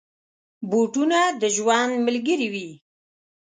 بوټونه 0.69 1.19
د 1.41 1.43
ژوند 1.55 1.93
ملګري 2.05 2.47
وي. 2.53 2.69